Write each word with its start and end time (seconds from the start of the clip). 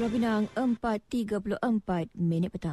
Pulau 0.00 0.16
Pinang 0.16 0.48
4.34 0.56 1.60
minit 2.16 2.48
petang. 2.48 2.72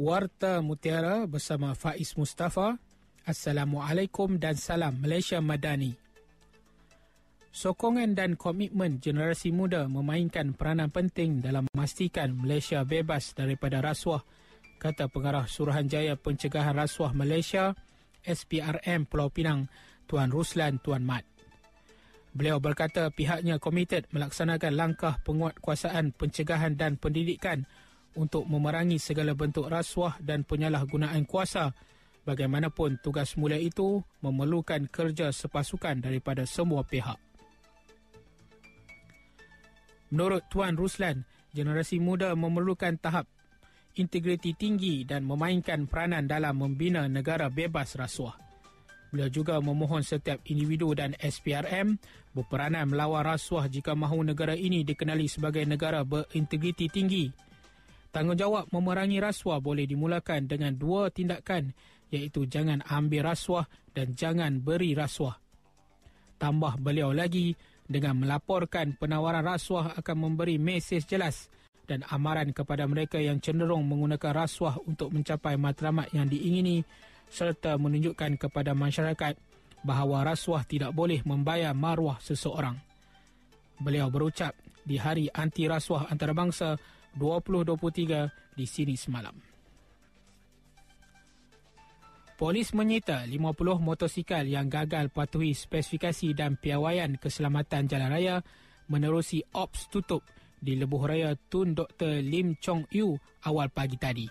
Warta 0.00 0.64
Mutiara 0.64 1.28
bersama 1.28 1.76
Faiz 1.76 2.16
Mustafa. 2.16 2.80
Assalamualaikum 3.28 4.40
dan 4.40 4.56
salam 4.56 4.96
Malaysia 4.96 5.36
Madani. 5.44 6.07
Sokongan 7.58 8.14
dan 8.14 8.38
komitmen 8.38 9.02
generasi 9.02 9.50
muda 9.50 9.90
memainkan 9.90 10.54
peranan 10.54 10.94
penting 10.94 11.42
dalam 11.42 11.66
memastikan 11.74 12.30
Malaysia 12.30 12.86
bebas 12.86 13.34
daripada 13.34 13.82
rasuah, 13.82 14.22
kata 14.78 15.10
pengarah 15.10 15.42
Suruhanjaya 15.50 16.14
Pencegahan 16.14 16.78
Rasuah 16.78 17.10
Malaysia, 17.18 17.74
SPRM 18.22 19.10
Pulau 19.10 19.34
Pinang, 19.34 19.66
Tuan 20.06 20.30
Ruslan 20.30 20.78
Tuan 20.78 21.02
Mat. 21.02 21.26
Beliau 22.30 22.62
berkata 22.62 23.10
pihaknya 23.10 23.58
komited 23.58 24.06
melaksanakan 24.14 24.78
langkah 24.78 25.18
penguatkuasaan 25.26 26.14
pencegahan 26.14 26.78
dan 26.78 26.94
pendidikan 26.94 27.66
untuk 28.14 28.46
memerangi 28.46 29.02
segala 29.02 29.34
bentuk 29.34 29.66
rasuah 29.66 30.14
dan 30.22 30.46
penyalahgunaan 30.46 31.26
kuasa. 31.26 31.74
Bagaimanapun 32.22 33.02
tugas 33.02 33.34
mulia 33.34 33.58
itu 33.58 34.06
memerlukan 34.22 34.86
kerja 34.86 35.34
sepasukan 35.34 35.98
daripada 35.98 36.46
semua 36.46 36.86
pihak. 36.86 37.27
Menurut 40.08 40.46
Tuan 40.48 40.74
Ruslan, 40.78 41.24
generasi 41.52 42.00
muda 42.00 42.32
memerlukan 42.32 42.96
tahap 42.96 43.28
integriti 43.98 44.54
tinggi 44.54 45.02
dan 45.02 45.26
memainkan 45.26 45.90
peranan 45.90 46.24
dalam 46.24 46.56
membina 46.60 47.04
negara 47.10 47.50
bebas 47.50 47.98
rasuah. 47.98 48.36
Beliau 49.08 49.32
juga 49.32 49.56
memohon 49.58 50.04
setiap 50.04 50.44
individu 50.46 50.92
dan 50.92 51.16
SPRM 51.16 51.96
berperanan 52.36 52.92
melawan 52.92 53.24
rasuah 53.24 53.66
jika 53.66 53.96
mahu 53.96 54.20
negara 54.20 54.52
ini 54.52 54.84
dikenali 54.84 55.24
sebagai 55.26 55.64
negara 55.64 56.04
berintegriti 56.04 56.92
tinggi 56.92 57.48
Tanggungjawab 58.08 58.72
memerangi 58.72 59.20
rasuah 59.20 59.60
boleh 59.60 59.84
dimulakan 59.84 60.48
dengan 60.48 60.72
dua 60.72 61.12
tindakan 61.12 61.76
iaitu 62.08 62.48
jangan 62.48 62.80
ambil 62.88 63.28
rasuah 63.28 63.68
dan 63.92 64.16
jangan 64.16 64.64
beri 64.64 64.96
rasuah. 64.96 65.36
Tambah 66.40 66.80
beliau 66.80 67.12
lagi 67.12 67.52
dengan 67.88 68.20
melaporkan 68.20 68.92
penawaran 68.94 69.42
rasuah 69.42 69.96
akan 69.96 70.16
memberi 70.16 70.60
mesej 70.60 71.08
jelas 71.08 71.48
dan 71.88 72.04
amaran 72.12 72.52
kepada 72.52 72.84
mereka 72.84 73.16
yang 73.16 73.40
cenderung 73.40 73.88
menggunakan 73.88 74.44
rasuah 74.44 74.76
untuk 74.84 75.08
mencapai 75.08 75.56
matlamat 75.56 76.12
yang 76.12 76.28
diingini 76.28 76.84
serta 77.32 77.80
menunjukkan 77.80 78.36
kepada 78.36 78.76
masyarakat 78.76 79.34
bahawa 79.80 80.28
rasuah 80.36 80.68
tidak 80.68 80.92
boleh 80.92 81.24
membayar 81.24 81.72
maruah 81.72 82.20
seseorang. 82.20 82.76
Beliau 83.80 84.12
berucap 84.12 84.52
di 84.84 85.00
Hari 85.00 85.32
Anti 85.32 85.64
Rasuah 85.64 86.12
Antarabangsa 86.12 86.76
2023 87.16 88.58
di 88.58 88.66
sini 88.68 88.94
semalam. 88.98 89.47
Polis 92.38 92.70
menyita 92.70 93.26
50 93.26 93.82
motosikal 93.82 94.46
yang 94.46 94.70
gagal 94.70 95.10
patuhi 95.10 95.58
spesifikasi 95.58 96.38
dan 96.38 96.54
piawaian 96.54 97.18
keselamatan 97.18 97.90
jalan 97.90 98.14
raya 98.14 98.36
menerusi 98.86 99.42
ops 99.58 99.90
tutup 99.90 100.22
di 100.62 100.78
lebuh 100.78 101.02
raya 101.02 101.34
Tun 101.34 101.74
Dr. 101.74 102.22
Lim 102.22 102.54
Chong 102.62 102.86
Yu 102.94 103.18
awal 103.42 103.74
pagi 103.74 103.98
tadi. 103.98 104.30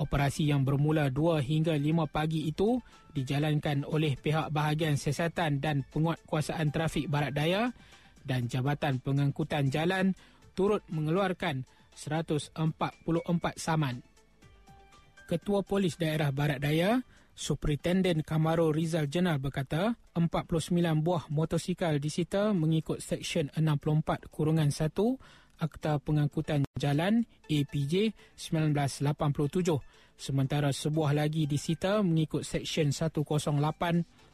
Operasi 0.00 0.48
yang 0.48 0.64
bermula 0.64 1.12
2 1.12 1.44
hingga 1.44 1.76
5 1.76 2.08
pagi 2.08 2.48
itu 2.48 2.80
dijalankan 3.12 3.84
oleh 3.84 4.16
pihak 4.16 4.48
bahagian 4.48 4.96
siasatan 4.96 5.60
dan 5.60 5.84
penguatkuasaan 5.84 6.72
trafik 6.72 7.12
barat 7.12 7.36
daya 7.36 7.76
dan 8.24 8.48
Jabatan 8.48 9.04
Pengangkutan 9.04 9.68
Jalan 9.68 10.16
turut 10.56 10.80
mengeluarkan 10.88 11.68
144 11.92 12.56
saman. 13.60 14.00
Ketua 15.28 15.60
Polis 15.60 16.00
Daerah 16.00 16.32
Barat 16.32 16.56
Daya, 16.56 17.04
Superintendent 17.38 18.26
Kamaro 18.26 18.74
Rizal 18.74 19.06
Jenal 19.06 19.38
berkata, 19.38 19.94
49 20.18 20.74
buah 21.06 21.30
motosikal 21.30 22.02
disita 22.02 22.50
mengikut 22.50 22.98
Seksyen 22.98 23.54
64 23.54 24.26
kurungan 24.26 24.74
1 24.74 24.90
Akta 25.62 26.02
Pengangkutan 26.02 26.66
Jalan 26.74 27.22
APJ 27.46 28.18
1987 28.34 29.78
sementara 30.18 30.74
sebuah 30.74 31.14
lagi 31.14 31.46
disita 31.46 32.02
mengikut 32.02 32.42
Seksyen 32.42 32.90
108 32.90 33.22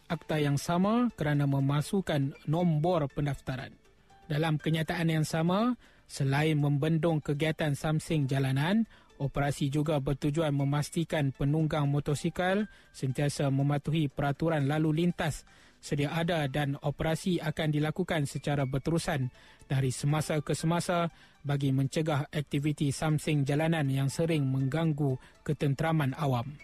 Akta 0.08 0.36
yang 0.40 0.56
sama 0.56 1.12
kerana 1.12 1.44
memasukkan 1.44 2.48
nombor 2.48 3.12
pendaftaran. 3.12 3.76
Dalam 4.24 4.56
kenyataan 4.56 5.12
yang 5.12 5.28
sama, 5.28 5.76
Selain 6.04 6.60
membendung 6.60 7.24
kegiatan 7.24 7.72
samsing 7.72 8.28
jalanan, 8.28 8.84
operasi 9.18 9.70
juga 9.70 10.00
bertujuan 10.02 10.54
memastikan 10.54 11.30
penunggang 11.30 11.86
motosikal 11.86 12.66
sentiasa 12.90 13.50
mematuhi 13.52 14.10
peraturan 14.10 14.66
lalu 14.66 15.04
lintas 15.06 15.46
sedia 15.84 16.16
ada 16.16 16.48
dan 16.48 16.80
operasi 16.80 17.44
akan 17.44 17.68
dilakukan 17.68 18.24
secara 18.24 18.64
berterusan 18.64 19.28
dari 19.68 19.92
semasa 19.92 20.40
ke 20.40 20.56
semasa 20.56 21.12
bagi 21.44 21.76
mencegah 21.76 22.32
aktiviti 22.32 22.88
samsing 22.88 23.44
jalanan 23.44 23.84
yang 23.92 24.08
sering 24.08 24.48
mengganggu 24.48 25.20
ketenteraman 25.44 26.16
awam. 26.16 26.56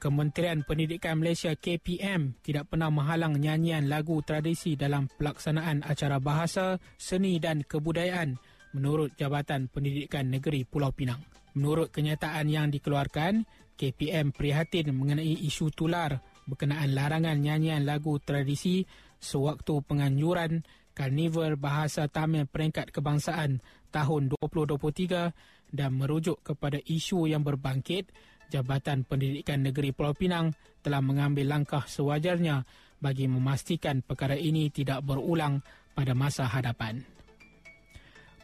Kementerian 0.00 0.64
Pendidikan 0.64 1.20
Malaysia 1.20 1.56
KPM 1.56 2.36
tidak 2.44 2.72
pernah 2.72 2.92
menghalang 2.92 3.40
nyanyian 3.40 3.88
lagu 3.88 4.20
tradisi 4.20 4.76
dalam 4.76 5.08
pelaksanaan 5.08 5.80
acara 5.80 6.20
bahasa, 6.20 6.76
seni 7.00 7.40
dan 7.40 7.64
kebudayaan 7.64 8.36
menurut 8.74 9.14
Jabatan 9.14 9.70
Pendidikan 9.70 10.28
Negeri 10.28 10.66
Pulau 10.66 10.90
Pinang. 10.90 11.22
Menurut 11.54 11.94
kenyataan 11.94 12.50
yang 12.50 12.68
dikeluarkan, 12.68 13.46
KPM 13.74 14.34
prihatin 14.34 14.94
mengenai 14.94 15.34
isu 15.46 15.70
tular 15.74 16.22
berkenaan 16.46 16.94
larangan 16.94 17.38
nyanyian 17.38 17.82
lagu 17.82 18.18
tradisi 18.22 18.86
sewaktu 19.18 19.82
penganjuran 19.82 20.62
Karnival 20.94 21.58
Bahasa 21.58 22.06
Tamil 22.06 22.46
Peringkat 22.46 22.94
Kebangsaan 22.94 23.58
tahun 23.90 24.30
2023 24.38 25.74
dan 25.74 25.90
merujuk 25.90 26.38
kepada 26.46 26.78
isu 26.78 27.26
yang 27.26 27.42
berbangkit 27.42 28.14
Jabatan 28.54 29.02
Pendidikan 29.02 29.66
Negeri 29.66 29.90
Pulau 29.90 30.14
Pinang 30.14 30.54
telah 30.86 31.02
mengambil 31.02 31.50
langkah 31.50 31.82
sewajarnya 31.82 32.62
bagi 33.02 33.26
memastikan 33.26 34.06
perkara 34.06 34.38
ini 34.38 34.70
tidak 34.70 35.02
berulang 35.02 35.66
pada 35.98 36.14
masa 36.14 36.46
hadapan. 36.46 37.02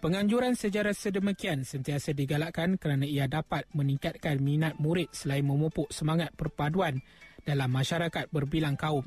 Penganjuran 0.01 0.57
sejarah 0.57 0.97
sedemikian 0.97 1.61
sentiasa 1.61 2.17
digalakkan 2.17 2.81
kerana 2.81 3.05
ia 3.05 3.29
dapat 3.29 3.69
meningkatkan 3.77 4.41
minat 4.41 4.81
murid 4.81 5.13
selain 5.13 5.45
memupuk 5.45 5.93
semangat 5.93 6.33
perpaduan 6.33 7.05
dalam 7.45 7.69
masyarakat 7.69 8.33
berbilang 8.33 8.81
kaum. 8.81 9.05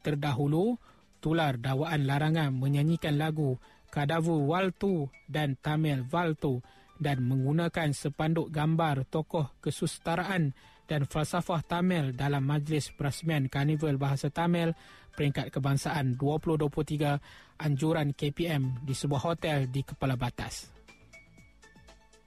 Terdahulu, 0.00 0.80
tular 1.20 1.60
dakwaan 1.60 2.08
larangan 2.08 2.56
menyanyikan 2.56 3.20
lagu 3.20 3.60
Kadavu 3.92 4.48
Waltu 4.48 5.12
dan 5.28 5.60
Tamil 5.60 6.08
Valtu 6.08 6.64
dan 6.96 7.28
menggunakan 7.28 7.92
sepanduk 7.92 8.48
gambar 8.48 9.04
tokoh 9.12 9.52
kesusteraan 9.60 10.56
dan 10.92 11.08
falsafah 11.08 11.64
Tamil 11.64 12.12
dalam 12.12 12.44
majlis 12.44 12.92
perasmian 12.92 13.48
Karnival 13.48 13.96
Bahasa 13.96 14.28
Tamil 14.28 14.76
peringkat 15.16 15.48
kebangsaan 15.48 16.20
2023 16.20 17.64
anjuran 17.64 18.12
KPM 18.12 18.84
di 18.84 18.92
sebuah 18.92 19.32
hotel 19.32 19.72
di 19.72 19.80
Kepala 19.88 20.20
Batas. 20.20 20.68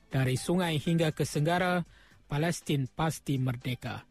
Dari 0.09 0.33
sungai 0.33 0.81
hingga 0.81 1.13
ke 1.13 1.21
Senggara, 1.29 1.85
Palestin 2.25 2.89
pasti 2.89 3.37
merdeka. 3.37 4.01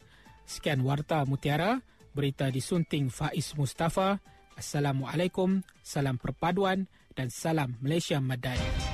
Sekian 0.46 0.86
Warta 0.86 1.26
Mutiara, 1.26 1.82
berita 2.14 2.46
disunting 2.46 3.10
Faiz 3.10 3.58
Mustafa. 3.58 4.22
Assalamualaikum, 4.54 5.66
salam 5.82 6.14
perpaduan 6.14 6.86
dan 7.18 7.26
salam 7.26 7.74
Malaysia 7.82 8.22
Madani. 8.22 8.93